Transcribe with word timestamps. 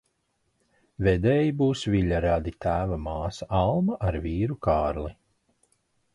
Vedēji 1.07 1.51
būs 1.59 1.83
Viļa 1.95 2.21
radi 2.27 2.55
tēva 2.67 2.99
māsa 3.09 3.49
Alma 3.61 4.01
ar 4.09 4.19
vīru 4.27 4.59
Kārli. 4.69 5.15